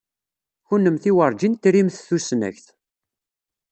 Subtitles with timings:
[0.67, 2.67] Kennemti werǧin trimt tusnakt.